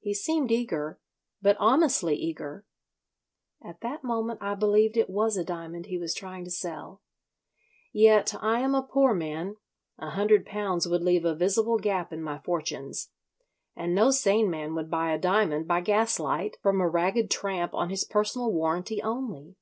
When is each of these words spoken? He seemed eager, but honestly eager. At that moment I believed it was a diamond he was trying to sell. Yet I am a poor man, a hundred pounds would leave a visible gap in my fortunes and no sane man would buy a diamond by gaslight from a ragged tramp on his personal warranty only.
He 0.00 0.14
seemed 0.14 0.50
eager, 0.50 0.98
but 1.42 1.54
honestly 1.60 2.14
eager. 2.16 2.64
At 3.62 3.82
that 3.82 4.02
moment 4.02 4.38
I 4.40 4.54
believed 4.54 4.96
it 4.96 5.10
was 5.10 5.36
a 5.36 5.44
diamond 5.44 5.84
he 5.84 5.98
was 5.98 6.14
trying 6.14 6.44
to 6.44 6.50
sell. 6.50 7.02
Yet 7.92 8.34
I 8.40 8.60
am 8.60 8.74
a 8.74 8.82
poor 8.82 9.12
man, 9.12 9.56
a 9.98 10.08
hundred 10.08 10.46
pounds 10.46 10.88
would 10.88 11.02
leave 11.02 11.26
a 11.26 11.34
visible 11.36 11.78
gap 11.78 12.10
in 12.10 12.22
my 12.22 12.38
fortunes 12.38 13.10
and 13.76 13.94
no 13.94 14.10
sane 14.10 14.48
man 14.48 14.74
would 14.76 14.90
buy 14.90 15.12
a 15.12 15.18
diamond 15.18 15.68
by 15.68 15.82
gaslight 15.82 16.56
from 16.62 16.80
a 16.80 16.88
ragged 16.88 17.30
tramp 17.30 17.74
on 17.74 17.90
his 17.90 18.02
personal 18.02 18.50
warranty 18.50 19.02
only. 19.02 19.56